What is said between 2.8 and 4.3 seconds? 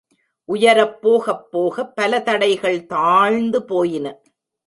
தாழ்ந்து போயின.